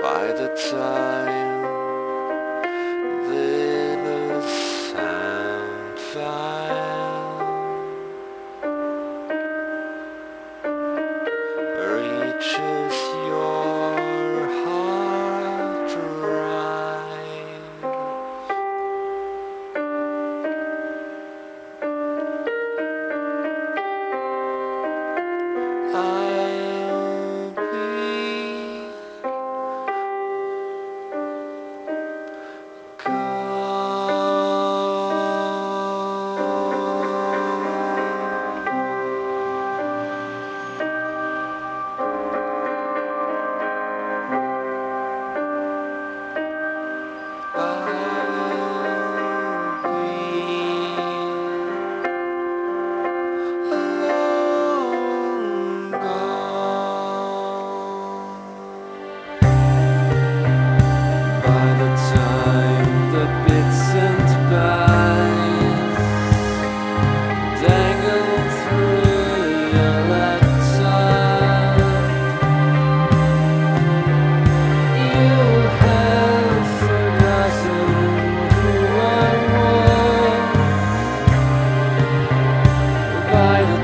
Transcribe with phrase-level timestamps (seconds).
[0.00, 1.35] By the time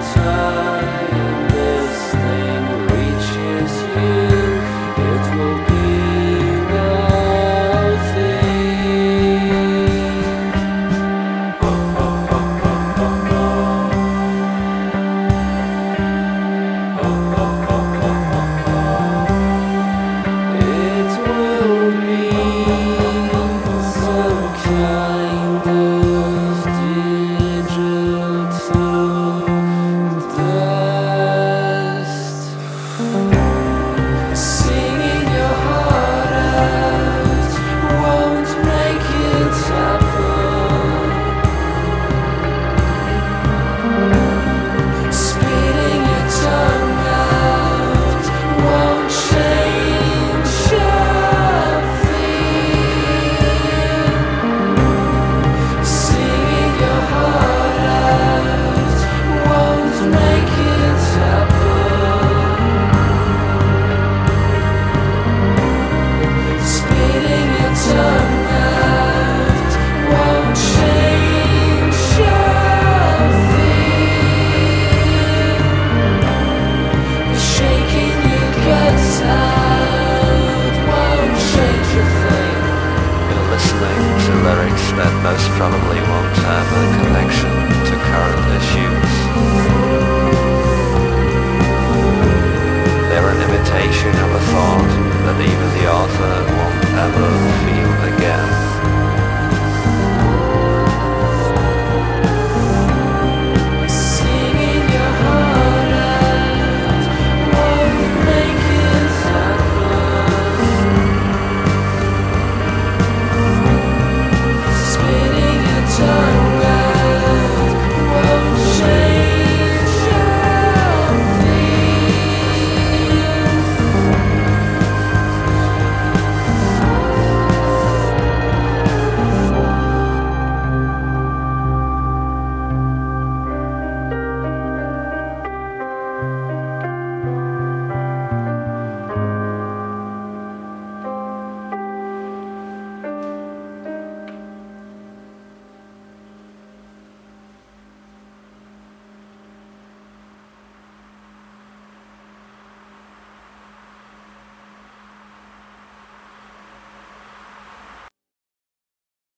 [0.03, 0.42] time.